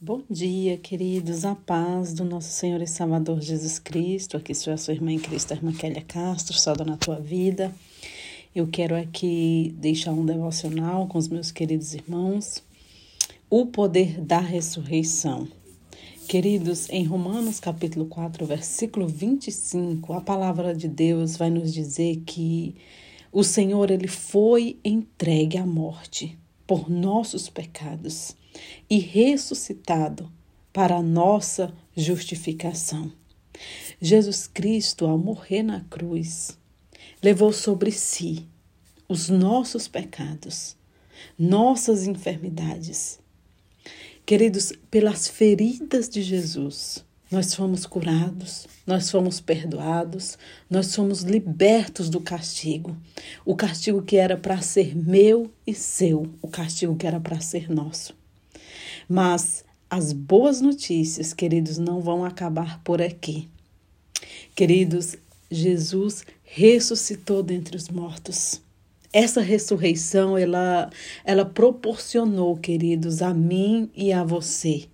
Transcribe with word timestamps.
Bom 0.00 0.22
dia, 0.28 0.76
queridos, 0.76 1.44
a 1.44 1.54
paz 1.54 2.12
do 2.12 2.24
nosso 2.24 2.50
Senhor 2.50 2.82
e 2.82 2.86
Salvador 2.86 3.40
Jesus 3.40 3.78
Cristo. 3.78 4.36
Aqui 4.36 4.52
sou 4.52 4.72
a 4.72 4.76
sua 4.76 4.92
irmã 4.92 5.12
em 5.12 5.20
Cristo, 5.20 5.52
a 5.52 5.56
irmã 5.56 5.72
Kélia 5.72 6.02
Castro, 6.02 6.58
salve 6.58 6.84
na 6.84 6.96
tua 6.96 7.18
vida. 7.20 7.72
Eu 8.54 8.66
quero 8.66 8.96
aqui 8.96 9.72
deixar 9.78 10.10
um 10.10 10.26
devocional 10.26 11.06
com 11.06 11.16
os 11.16 11.28
meus 11.28 11.52
queridos 11.52 11.94
irmãos. 11.94 12.62
O 13.48 13.66
poder 13.66 14.20
da 14.20 14.40
ressurreição. 14.40 15.48
Queridos, 16.28 16.90
em 16.90 17.04
Romanos 17.04 17.60
capítulo 17.60 18.06
4, 18.06 18.44
versículo 18.44 19.06
25, 19.06 20.12
a 20.12 20.20
palavra 20.20 20.74
de 20.74 20.88
Deus 20.88 21.36
vai 21.36 21.50
nos 21.50 21.72
dizer 21.72 22.20
que 22.26 22.74
o 23.32 23.44
Senhor 23.44 23.90
ele 23.90 24.08
foi 24.08 24.76
entregue 24.84 25.56
à 25.56 25.64
morte 25.64 26.36
por 26.66 26.90
nossos 26.90 27.48
pecados 27.48 28.34
e 28.88 28.98
ressuscitado 28.98 30.30
para 30.72 30.96
a 30.96 31.02
nossa 31.02 31.72
justificação. 31.96 33.12
Jesus 34.00 34.46
Cristo, 34.46 35.06
ao 35.06 35.16
morrer 35.16 35.62
na 35.62 35.80
cruz, 35.82 36.58
levou 37.22 37.52
sobre 37.52 37.92
si 37.92 38.46
os 39.08 39.28
nossos 39.28 39.86
pecados, 39.86 40.76
nossas 41.38 42.06
enfermidades. 42.06 43.20
Queridos, 44.26 44.72
pelas 44.90 45.28
feridas 45.28 46.08
de 46.08 46.22
Jesus, 46.22 47.04
nós 47.30 47.54
fomos 47.54 47.86
curados, 47.86 48.66
nós 48.86 49.10
fomos 49.10 49.40
perdoados, 49.40 50.38
nós 50.68 50.94
fomos 50.94 51.22
libertos 51.22 52.08
do 52.08 52.20
castigo. 52.20 52.96
O 53.44 53.56
castigo 53.56 54.02
que 54.02 54.16
era 54.16 54.36
para 54.36 54.60
ser 54.60 54.96
meu 54.96 55.52
e 55.66 55.74
seu, 55.74 56.32
o 56.40 56.48
castigo 56.48 56.96
que 56.96 57.06
era 57.06 57.20
para 57.20 57.40
ser 57.40 57.70
nosso. 57.70 58.14
Mas 59.08 59.64
as 59.88 60.12
boas 60.12 60.60
notícias, 60.60 61.32
queridos, 61.32 61.78
não 61.78 62.00
vão 62.00 62.24
acabar 62.24 62.80
por 62.82 63.00
aqui. 63.00 63.48
Queridos, 64.54 65.16
Jesus 65.50 66.24
ressuscitou 66.42 67.42
dentre 67.42 67.76
os 67.76 67.88
mortos. 67.88 68.60
Essa 69.12 69.40
ressurreição, 69.40 70.36
ela, 70.36 70.90
ela 71.24 71.44
proporcionou, 71.44 72.56
queridos, 72.56 73.22
a 73.22 73.32
mim 73.32 73.90
e 73.94 74.12
a 74.12 74.24
você 74.24 74.88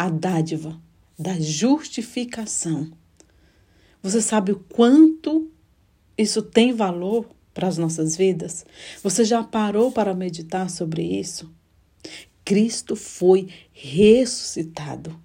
a 0.00 0.08
dádiva 0.08 0.80
da 1.18 1.38
justificação. 1.38 2.90
Você 4.02 4.22
sabe 4.22 4.52
o 4.52 4.58
quanto 4.58 5.52
isso 6.16 6.40
tem 6.40 6.72
valor 6.72 7.28
para 7.52 7.68
as 7.68 7.76
nossas 7.76 8.16
vidas? 8.16 8.64
Você 9.02 9.26
já 9.26 9.44
parou 9.44 9.92
para 9.92 10.14
meditar 10.14 10.70
sobre 10.70 11.02
isso? 11.02 11.54
Cristo 12.50 12.96
foi 12.96 13.46
ressuscitado 13.72 15.16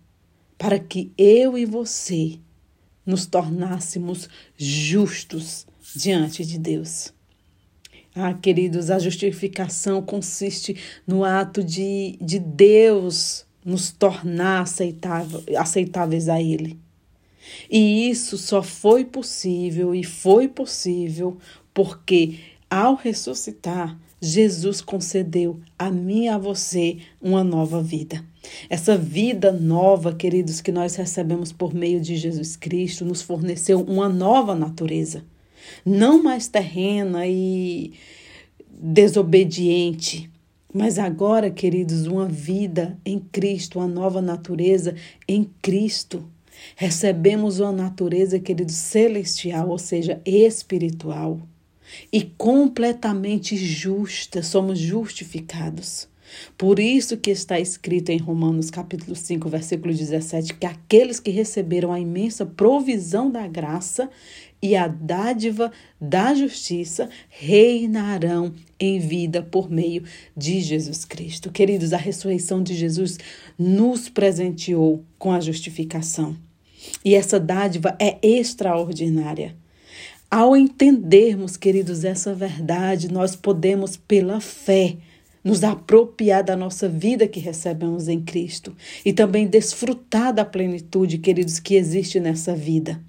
para 0.59 0.77
que 0.77 1.11
eu 1.17 1.57
e 1.57 1.65
você 1.65 2.37
nos 3.03 3.25
tornássemos 3.25 4.29
justos 4.55 5.65
diante 5.95 6.45
de 6.45 6.59
Deus. 6.59 7.11
Ah, 8.13 8.31
queridos, 8.35 8.91
a 8.91 8.99
justificação 8.99 10.03
consiste 10.03 10.77
no 11.07 11.23
ato 11.23 11.63
de, 11.63 12.15
de 12.21 12.37
Deus 12.37 13.43
nos 13.65 13.91
tornar 13.91 14.61
aceitável, 14.61 15.43
aceitáveis 15.57 16.29
a 16.29 16.39
Ele. 16.39 16.79
E 17.67 18.07
isso 18.07 18.37
só 18.37 18.61
foi 18.61 19.03
possível 19.03 19.95
e 19.95 20.03
foi 20.03 20.47
possível 20.47 21.39
porque, 21.73 22.37
ao 22.69 22.93
ressuscitar, 22.93 23.99
Jesus 24.21 24.81
concedeu 24.81 25.59
a 25.77 25.91
mim 25.91 26.23
e 26.23 26.27
a 26.29 26.37
você 26.37 26.97
uma 27.21 27.43
nova 27.43 27.81
vida. 27.81 28.23
Essa 28.69 28.97
vida 28.97 29.51
nova, 29.51 30.13
queridos, 30.13 30.61
que 30.61 30.71
nós 30.71 30.95
recebemos 30.95 31.51
por 31.51 31.73
meio 31.73 31.99
de 31.99 32.15
Jesus 32.15 32.55
Cristo, 32.55 33.03
nos 33.03 33.21
forneceu 33.21 33.81
uma 33.81 34.07
nova 34.07 34.55
natureza, 34.55 35.23
não 35.85 36.23
mais 36.23 36.47
terrena 36.47 37.27
e 37.27 37.93
desobediente, 38.69 40.29
mas 40.73 40.99
agora, 40.99 41.49
queridos, 41.49 42.05
uma 42.05 42.27
vida 42.27 42.97
em 43.05 43.19
Cristo, 43.19 43.79
uma 43.79 43.87
nova 43.87 44.21
natureza 44.21 44.95
em 45.27 45.49
Cristo. 45.61 46.29
Recebemos 46.75 47.59
uma 47.59 47.71
natureza, 47.71 48.39
queridos, 48.39 48.75
celestial, 48.75 49.69
ou 49.69 49.77
seja, 49.77 50.21
espiritual 50.25 51.39
e 52.11 52.23
completamente 52.23 53.55
justa, 53.55 54.41
somos 54.43 54.79
justificados. 54.79 56.07
Por 56.57 56.79
isso 56.79 57.17
que 57.17 57.31
está 57.31 57.59
escrito 57.59 58.09
em 58.09 58.17
Romanos 58.17 58.69
capítulo 58.69 59.15
5, 59.15 59.47
versículo 59.49 59.93
17, 59.93 60.55
que 60.55 60.65
aqueles 60.65 61.19
que 61.19 61.31
receberam 61.31 61.91
a 61.91 61.99
imensa 61.99 62.45
provisão 62.45 63.29
da 63.29 63.47
graça 63.47 64.09
e 64.61 64.75
a 64.75 64.87
dádiva 64.87 65.71
da 66.01 66.33
justiça 66.33 67.09
reinarão 67.29 68.53
em 68.79 68.99
vida 68.99 69.43
por 69.43 69.69
meio 69.69 70.03
de 70.35 70.59
Jesus 70.61 71.05
Cristo. 71.05 71.51
Queridos, 71.51 71.93
a 71.93 71.97
ressurreição 71.97 72.63
de 72.63 72.73
Jesus 72.73 73.17
nos 73.57 74.09
presenteou 74.09 75.03
com 75.19 75.31
a 75.31 75.39
justificação. 75.39 76.35
E 77.03 77.15
essa 77.15 77.39
dádiva 77.39 77.95
é 77.99 78.17
extraordinária. 78.23 79.55
Ao 80.35 80.53
entendermos, 80.53 81.55
queridos, 81.55 82.03
essa 82.03 82.33
verdade, 82.35 83.09
nós 83.09 83.37
podemos, 83.37 83.95
pela 83.95 84.41
fé, 84.41 84.97
nos 85.41 85.63
apropriar 85.63 86.43
da 86.43 86.57
nossa 86.57 86.89
vida 86.89 87.25
que 87.25 87.39
recebemos 87.39 88.09
em 88.09 88.19
Cristo 88.21 88.75
e 89.05 89.13
também 89.13 89.47
desfrutar 89.47 90.33
da 90.33 90.43
plenitude, 90.43 91.19
queridos, 91.19 91.57
que 91.57 91.75
existe 91.75 92.19
nessa 92.19 92.53
vida. 92.53 93.01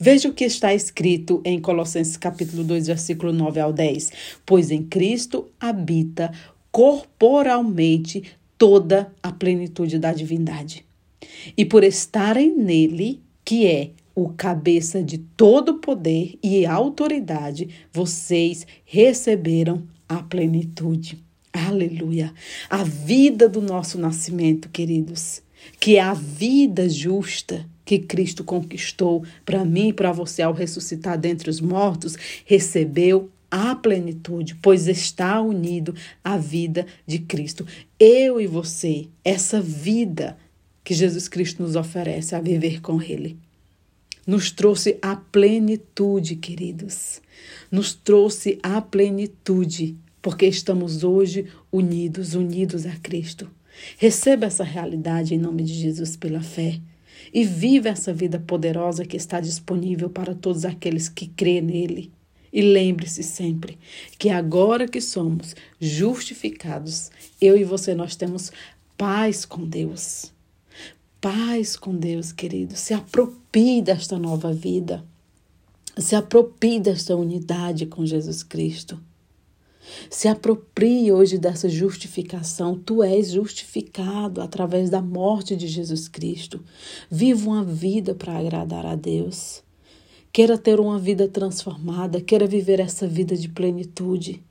Veja 0.00 0.28
o 0.28 0.32
que 0.32 0.44
está 0.44 0.74
escrito 0.74 1.40
em 1.44 1.60
Colossenses 1.60 2.16
capítulo 2.16 2.64
2, 2.64 2.88
versículo 2.88 3.32
9 3.32 3.60
ao 3.60 3.72
10. 3.72 4.10
Pois 4.44 4.72
em 4.72 4.82
Cristo 4.82 5.48
habita 5.60 6.32
corporalmente 6.72 8.24
toda 8.58 9.14
a 9.22 9.30
plenitude 9.30 9.96
da 9.96 10.12
divindade. 10.12 10.84
E 11.56 11.64
por 11.64 11.84
estarem 11.84 12.52
nele, 12.52 13.22
que 13.44 13.64
é 13.64 13.92
o 14.16 14.30
cabeça 14.30 15.02
de 15.02 15.18
todo 15.18 15.74
poder 15.74 16.38
e 16.42 16.64
autoridade, 16.64 17.68
vocês 17.92 18.66
receberam 18.82 19.86
a 20.08 20.22
plenitude. 20.22 21.22
Aleluia! 21.52 22.32
A 22.70 22.82
vida 22.82 23.46
do 23.46 23.60
nosso 23.60 23.98
nascimento, 23.98 24.70
queridos, 24.70 25.42
que 25.78 25.96
é 25.96 26.00
a 26.00 26.14
vida 26.14 26.88
justa 26.88 27.68
que 27.84 27.98
Cristo 27.98 28.42
conquistou 28.42 29.22
para 29.44 29.66
mim 29.66 29.88
e 29.88 29.92
para 29.92 30.12
você 30.12 30.40
ao 30.40 30.54
ressuscitar 30.54 31.18
dentre 31.18 31.50
os 31.50 31.60
mortos, 31.60 32.16
recebeu 32.46 33.30
a 33.50 33.76
plenitude, 33.76 34.56
pois 34.56 34.88
está 34.88 35.40
unido 35.42 35.94
à 36.24 36.38
vida 36.38 36.86
de 37.06 37.18
Cristo. 37.18 37.66
Eu 38.00 38.40
e 38.40 38.46
você, 38.46 39.08
essa 39.22 39.60
vida 39.60 40.38
que 40.82 40.94
Jesus 40.94 41.28
Cristo 41.28 41.62
nos 41.62 41.76
oferece 41.76 42.34
a 42.34 42.40
viver 42.40 42.80
com 42.80 43.00
Ele 43.00 43.36
nos 44.26 44.50
trouxe 44.50 44.98
a 45.00 45.14
plenitude, 45.14 46.36
queridos. 46.36 47.22
Nos 47.70 47.94
trouxe 47.94 48.58
a 48.62 48.82
plenitude, 48.82 49.96
porque 50.20 50.46
estamos 50.46 51.04
hoje 51.04 51.46
unidos, 51.70 52.34
unidos 52.34 52.84
a 52.86 52.96
Cristo. 52.96 53.48
Receba 53.98 54.46
essa 54.46 54.64
realidade 54.64 55.34
em 55.34 55.38
nome 55.38 55.62
de 55.62 55.74
Jesus 55.74 56.16
pela 56.16 56.40
fé 56.40 56.80
e 57.32 57.44
viva 57.44 57.88
essa 57.88 58.12
vida 58.12 58.38
poderosa 58.38 59.04
que 59.04 59.16
está 59.16 59.38
disponível 59.40 60.10
para 60.10 60.34
todos 60.34 60.64
aqueles 60.64 61.08
que 61.08 61.28
crêem 61.28 61.62
nele. 61.62 62.12
E 62.52 62.62
lembre-se 62.62 63.22
sempre 63.22 63.78
que 64.18 64.30
agora 64.30 64.88
que 64.88 65.00
somos 65.00 65.54
justificados, 65.78 67.10
eu 67.40 67.56
e 67.56 67.64
você 67.64 67.94
nós 67.94 68.16
temos 68.16 68.50
paz 68.96 69.44
com 69.44 69.64
Deus 69.64 70.34
paz 71.26 71.74
com 71.74 71.92
Deus, 71.92 72.30
querido. 72.30 72.76
Se 72.76 72.94
aproprie 72.94 73.82
desta 73.82 74.16
nova 74.16 74.52
vida. 74.52 75.04
Se 75.98 76.14
aproprie 76.14 76.78
desta 76.78 77.16
unidade 77.16 77.84
com 77.84 78.06
Jesus 78.06 78.44
Cristo. 78.44 78.96
Se 80.08 80.28
aproprie 80.28 81.10
hoje 81.10 81.36
dessa 81.36 81.68
justificação. 81.68 82.78
Tu 82.78 83.02
és 83.02 83.32
justificado 83.32 84.40
através 84.40 84.88
da 84.88 85.02
morte 85.02 85.56
de 85.56 85.66
Jesus 85.66 86.06
Cristo. 86.06 86.64
Viva 87.10 87.50
uma 87.50 87.64
vida 87.64 88.14
para 88.14 88.38
agradar 88.38 88.86
a 88.86 88.94
Deus. 88.94 89.64
Queira 90.32 90.56
ter 90.56 90.78
uma 90.78 90.96
vida 90.96 91.26
transformada, 91.26 92.20
queira 92.20 92.46
viver 92.46 92.78
essa 92.78 93.08
vida 93.08 93.36
de 93.36 93.48
plenitude 93.48 94.44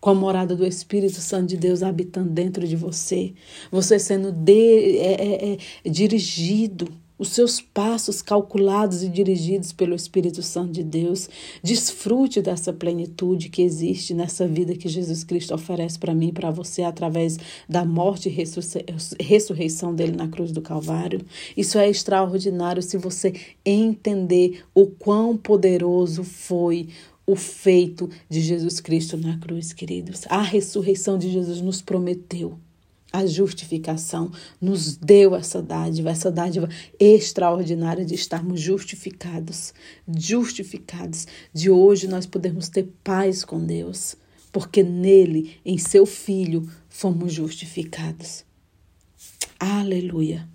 com 0.00 0.10
a 0.10 0.14
morada 0.14 0.54
do 0.56 0.66
Espírito 0.66 1.20
Santo 1.20 1.48
de 1.48 1.56
Deus 1.56 1.82
habitando 1.82 2.30
dentro 2.30 2.66
de 2.66 2.76
você, 2.76 3.32
você 3.70 3.98
sendo 3.98 4.32
de, 4.32 4.98
é, 4.98 5.12
é, 5.12 5.58
é, 5.84 5.88
dirigido, 5.88 6.88
os 7.22 7.28
seus 7.28 7.60
passos 7.60 8.20
calculados 8.20 9.04
e 9.04 9.08
dirigidos 9.08 9.72
pelo 9.72 9.94
Espírito 9.94 10.42
Santo 10.42 10.72
de 10.72 10.82
Deus. 10.82 11.30
Desfrute 11.62 12.42
dessa 12.42 12.72
plenitude 12.72 13.48
que 13.48 13.62
existe 13.62 14.12
nessa 14.12 14.44
vida 14.44 14.74
que 14.74 14.88
Jesus 14.88 15.22
Cristo 15.22 15.54
oferece 15.54 16.00
para 16.00 16.16
mim 16.16 16.28
e 16.28 16.32
para 16.32 16.50
você 16.50 16.82
através 16.82 17.38
da 17.68 17.84
morte 17.84 18.28
e 18.28 19.22
ressurreição 19.22 19.94
dele 19.94 20.16
na 20.16 20.26
cruz 20.26 20.50
do 20.50 20.60
Calvário. 20.60 21.20
Isso 21.56 21.78
é 21.78 21.88
extraordinário 21.88 22.82
se 22.82 22.98
você 22.98 23.32
entender 23.64 24.64
o 24.74 24.86
quão 24.86 25.36
poderoso 25.36 26.24
foi 26.24 26.88
o 27.32 27.36
feito 27.36 28.10
de 28.28 28.42
Jesus 28.42 28.78
Cristo 28.78 29.16
na 29.16 29.38
cruz, 29.38 29.72
queridos. 29.72 30.24
A 30.28 30.42
ressurreição 30.42 31.16
de 31.16 31.30
Jesus 31.30 31.62
nos 31.62 31.80
prometeu 31.80 32.58
a 33.10 33.24
justificação, 33.26 34.30
nos 34.60 34.96
deu 34.96 35.34
essa 35.34 35.62
dádiva, 35.62 36.10
essa 36.10 36.30
dádiva 36.30 36.68
extraordinária 37.00 38.04
de 38.04 38.14
estarmos 38.14 38.60
justificados, 38.60 39.72
justificados, 40.06 41.26
de 41.52 41.70
hoje 41.70 42.06
nós 42.06 42.26
podemos 42.26 42.68
ter 42.68 42.88
paz 43.02 43.44
com 43.44 43.64
Deus, 43.64 44.14
porque 44.50 44.82
nele, 44.82 45.56
em 45.64 45.78
seu 45.78 46.04
Filho, 46.04 46.68
fomos 46.88 47.32
justificados. 47.32 48.44
Aleluia 49.58 50.48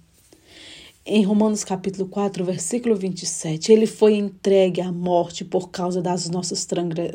em 1.09 1.23
Romanos 1.23 1.63
capítulo 1.63 2.05
4, 2.09 2.43
versículo 2.43 2.93
27, 2.93 3.71
ele 3.71 3.87
foi 3.87 4.15
entregue 4.15 4.81
à 4.81 4.91
morte 4.91 5.45
por 5.45 5.69
causa 5.69 6.01
das 6.01 6.29
nossas 6.29 6.67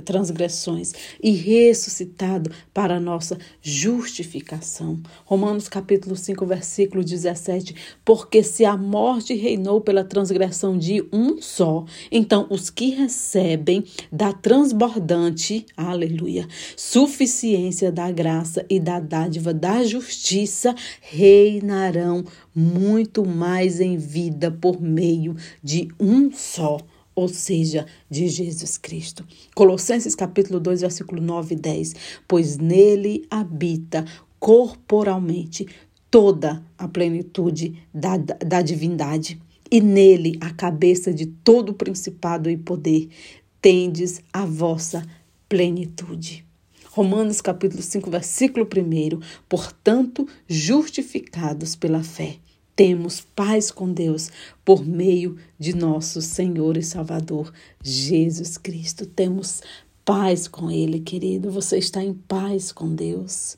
transgressões 0.02 0.92
e 1.22 1.32
ressuscitado 1.32 2.50
para 2.72 2.96
a 2.96 3.00
nossa 3.00 3.36
justificação. 3.60 4.98
Romanos 5.26 5.68
capítulo 5.68 6.16
5, 6.16 6.46
versículo 6.46 7.04
17, 7.04 7.74
porque 8.02 8.42
se 8.42 8.64
a 8.64 8.78
morte 8.78 9.34
reinou 9.34 9.80
pela 9.82 10.02
transgressão 10.02 10.78
de 10.78 11.04
um 11.12 11.42
só, 11.42 11.84
então 12.10 12.46
os 12.48 12.70
que 12.70 12.90
recebem 12.90 13.84
da 14.10 14.32
transbordante, 14.32 15.66
aleluia, 15.76 16.48
suficiência 16.74 17.92
da 17.92 18.10
graça 18.10 18.64
e 18.70 18.80
da 18.80 18.98
dádiva 18.98 19.52
da 19.52 19.84
justiça 19.84 20.74
reinarão 21.02 22.24
muito 22.54 23.26
mais 23.26 23.81
em 23.82 23.96
vida 23.96 24.50
por 24.50 24.80
meio 24.80 25.36
de 25.62 25.88
um 26.00 26.30
só, 26.32 26.78
ou 27.14 27.28
seja, 27.28 27.86
de 28.08 28.28
Jesus 28.28 28.78
Cristo. 28.78 29.26
Colossenses 29.54 30.14
capítulo 30.14 30.58
2, 30.58 30.80
versículo 30.80 31.20
9 31.20 31.54
e 31.54 31.58
10. 31.58 31.94
Pois 32.26 32.56
nele 32.56 33.26
habita 33.30 34.04
corporalmente 34.38 35.66
toda 36.10 36.62
a 36.76 36.86
plenitude 36.88 37.82
da, 37.92 38.16
da 38.16 38.60
divindade, 38.60 39.40
e 39.70 39.80
nele 39.80 40.36
a 40.40 40.50
cabeça 40.50 41.14
de 41.14 41.24
todo 41.24 41.70
o 41.70 41.74
principado 41.74 42.50
e 42.50 42.56
poder, 42.58 43.08
tendes 43.62 44.20
a 44.30 44.44
vossa 44.44 45.02
plenitude. 45.48 46.44
Romanos 46.90 47.40
capítulo 47.40 47.80
5, 47.80 48.10
versículo 48.10 48.66
1. 48.66 49.20
Portanto, 49.48 50.28
justificados 50.46 51.74
pela 51.74 52.02
fé, 52.02 52.36
temos 52.82 53.20
paz 53.20 53.70
com 53.70 53.92
Deus 53.92 54.28
por 54.64 54.84
meio 54.84 55.38
de 55.56 55.72
nosso 55.72 56.20
Senhor 56.20 56.76
e 56.76 56.82
Salvador 56.82 57.52
Jesus 57.80 58.58
Cristo. 58.58 59.06
Temos 59.06 59.62
paz 60.04 60.48
com 60.48 60.68
Ele, 60.68 60.98
querido. 60.98 61.48
Você 61.52 61.78
está 61.78 62.02
em 62.02 62.12
paz 62.12 62.72
com 62.72 62.92
Deus. 62.92 63.56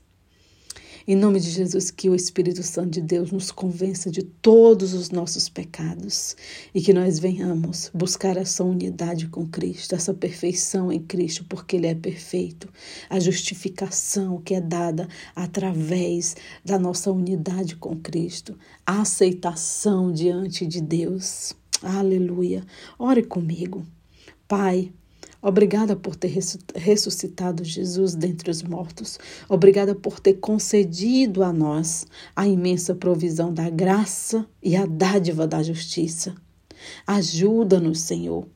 Em 1.07 1.15
nome 1.15 1.39
de 1.39 1.51
Jesus, 1.51 1.91
que 1.91 2.09
o 2.09 2.15
Espírito 2.15 2.63
Santo 2.63 2.93
de 2.93 3.03
Deus 3.03 3.31
nos 3.31 3.51
convença 3.51 4.11
de 4.11 4.23
todos 4.23 4.95
os 4.95 5.11
nossos 5.11 5.51
pecados 5.51 6.35
e 6.75 6.81
que 6.81 6.95
nós 6.95 7.19
venhamos 7.19 7.91
buscar 7.93 8.39
essa 8.39 8.65
unidade 8.65 9.29
com 9.29 9.47
Cristo, 9.47 9.95
essa 9.95 10.15
perfeição 10.15 10.91
em 10.91 10.99
Cristo, 10.99 11.45
porque 11.47 11.77
Ele 11.77 11.89
é 11.89 11.95
perfeito. 11.95 12.73
A 13.11 13.21
justificação 13.21 14.41
que 14.41 14.55
é 14.55 14.63
dada 14.63 15.07
através 15.37 16.37
da 16.65 16.79
nossa 16.79 17.13
unidade 17.13 17.77
com 17.77 17.95
Cristo, 17.97 18.59
a 18.87 19.03
aceitação 19.03 20.11
diante 20.11 20.67
de 20.67 20.81
Deus. 20.81 21.55
Aleluia. 21.83 22.65
Ore 22.99 23.23
comigo. 23.23 23.85
Pai, 24.49 24.91
Obrigada 25.47 25.95
por 25.95 26.17
ter 26.17 26.33
ressuscitado 26.75 27.63
Jesus 27.63 28.15
dentre 28.15 28.51
os 28.51 28.63
mortos. 28.63 29.19
Obrigada 29.47 29.95
por 29.95 30.19
ter 30.19 30.39
concedido 30.41 31.45
a 31.45 31.53
nós 31.53 32.07
a 32.35 32.49
imensa 32.49 32.95
provisão 32.95 33.53
da 33.53 33.69
graça 33.69 34.47
e 34.63 34.75
a 34.75 34.87
dádiva 34.87 35.47
da 35.47 35.63
justiça. 35.63 36.35
Ajuda-nos, 37.07 38.01
Senhor, 38.01 38.49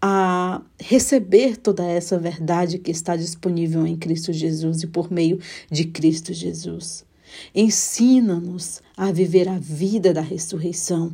a 0.00 0.62
receber 0.80 1.56
toda 1.56 1.84
essa 1.84 2.16
verdade 2.16 2.78
que 2.78 2.92
está 2.92 3.16
disponível 3.16 3.84
em 3.84 3.96
Cristo 3.96 4.32
Jesus 4.32 4.84
e 4.84 4.86
por 4.86 5.10
meio 5.10 5.40
de 5.68 5.86
Cristo 5.86 6.32
Jesus. 6.32 7.04
Ensina-nos 7.52 8.80
a 8.96 9.10
viver 9.10 9.48
a 9.48 9.58
vida 9.58 10.14
da 10.14 10.20
ressurreição 10.20 11.12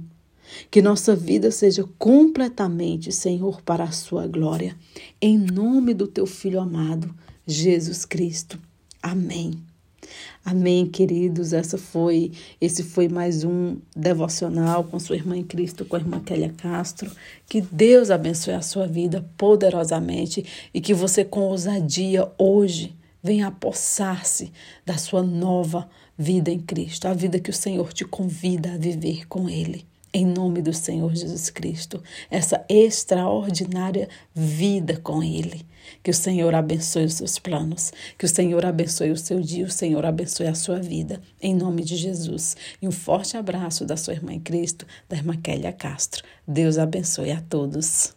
que 0.71 0.83
nossa 0.83 1.15
vida 1.15 1.51
seja 1.51 1.85
completamente, 1.99 3.13
Senhor, 3.13 3.63
para 3.63 3.85
a 3.85 3.93
sua 3.93 4.27
glória. 4.27 4.77
Em 5.21 5.39
nome 5.39 5.95
do 5.95 6.07
teu 6.07 6.27
filho 6.27 6.61
amado, 6.61 7.15
Jesus 7.47 8.05
Cristo. 8.05 8.59
Amém. 9.03 9.63
Amém, 10.45 10.87
queridos. 10.87 11.53
Essa 11.53 11.79
foi, 11.79 12.33
esse 12.61 12.83
foi 12.83 13.09
mais 13.09 13.45
um 13.45 13.79
devocional 13.97 14.85
com 14.85 14.99
sua 14.99 15.17
irmã 15.17 15.37
em 15.37 15.43
Cristo, 15.43 15.85
com 15.85 15.97
a 15.97 15.99
irmã 15.99 16.21
Kélia 16.21 16.53
Castro. 16.57 17.11
Que 17.49 17.61
Deus 17.61 18.11
abençoe 18.11 18.55
a 18.55 18.61
sua 18.61 18.87
vida 18.87 19.25
poderosamente 19.39 20.45
e 20.73 20.81
que 20.81 20.93
você 20.93 21.25
com 21.25 21.41
ousadia 21.41 22.31
hoje 22.39 22.95
venha 23.23 23.47
apossar-se 23.47 24.53
da 24.85 24.99
sua 24.99 25.23
nova 25.23 25.89
vida 26.17 26.51
em 26.51 26.61
Cristo, 26.61 27.09
a 27.09 27.15
vida 27.15 27.41
que 27.41 27.51
o 27.51 27.55
Senhor 27.55 27.93
te 27.93 28.05
convida 28.05 28.75
a 28.75 28.77
viver 28.77 29.27
com 29.27 29.49
ele 29.49 29.87
em 30.15 30.25
nome 30.25 30.63
do 30.63 30.73
Senhor 30.73 31.13
Jesus 31.13 31.51
Cristo, 31.51 32.01
essa 32.31 32.65
extraordinária 32.69 34.09
vida 34.33 34.97
com 34.97 35.21
Ele. 35.21 35.67
Que 36.03 36.11
o 36.11 36.15
Senhor 36.15 36.55
abençoe 36.55 37.05
os 37.05 37.15
seus 37.15 37.39
planos, 37.39 37.93
que 38.17 38.25
o 38.25 38.29
Senhor 38.29 38.65
abençoe 38.65 39.11
o 39.11 39.17
seu 39.17 39.41
dia, 39.41 39.67
o 39.67 39.71
Senhor 39.71 40.07
abençoe 40.07 40.47
a 40.47 40.55
sua 40.55 40.81
vida, 40.81 41.21
em 41.43 41.55
nome 41.55 41.83
de 41.83 41.97
Jesus. 41.97 42.57
E 42.81 42.87
um 42.87 42.93
forte 42.93 43.37
abraço 43.37 43.85
da 43.85 43.97
sua 43.97 44.15
irmã 44.15 44.33
em 44.33 44.41
Cristo, 44.41 44.87
da 45.09 45.17
irmã 45.17 45.37
Kélia 45.37 45.73
Castro. 45.73 46.25
Deus 46.47 46.79
abençoe 46.79 47.33
a 47.33 47.41
todos. 47.41 48.15